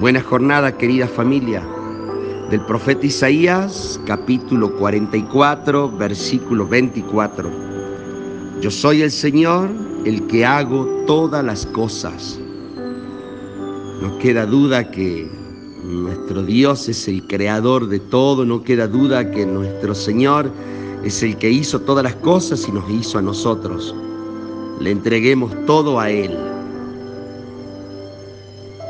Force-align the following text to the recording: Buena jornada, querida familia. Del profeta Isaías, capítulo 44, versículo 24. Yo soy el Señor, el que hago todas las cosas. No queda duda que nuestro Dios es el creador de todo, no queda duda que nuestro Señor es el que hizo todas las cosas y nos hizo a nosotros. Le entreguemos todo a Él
Buena 0.00 0.22
jornada, 0.22 0.78
querida 0.78 1.06
familia. 1.06 1.62
Del 2.48 2.62
profeta 2.62 3.04
Isaías, 3.04 4.00
capítulo 4.06 4.74
44, 4.76 5.90
versículo 5.90 6.66
24. 6.66 7.50
Yo 8.62 8.70
soy 8.70 9.02
el 9.02 9.10
Señor, 9.10 9.68
el 10.06 10.26
que 10.26 10.46
hago 10.46 10.86
todas 11.06 11.44
las 11.44 11.66
cosas. 11.66 12.40
No 14.00 14.16
queda 14.20 14.46
duda 14.46 14.90
que 14.90 15.30
nuestro 15.84 16.44
Dios 16.44 16.88
es 16.88 17.06
el 17.06 17.26
creador 17.26 17.86
de 17.86 18.00
todo, 18.00 18.46
no 18.46 18.62
queda 18.62 18.88
duda 18.88 19.30
que 19.30 19.44
nuestro 19.44 19.94
Señor 19.94 20.50
es 21.04 21.22
el 21.22 21.36
que 21.36 21.50
hizo 21.50 21.78
todas 21.78 22.04
las 22.04 22.14
cosas 22.16 22.66
y 22.66 22.72
nos 22.72 22.88
hizo 22.88 23.18
a 23.18 23.22
nosotros. 23.22 23.94
Le 24.80 24.92
entreguemos 24.92 25.52
todo 25.66 26.00
a 26.00 26.08
Él 26.08 26.49